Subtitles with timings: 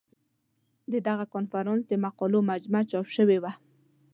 [0.91, 3.51] د دغه کنفرانس د مقالو مجموعه چاپ شوې وه.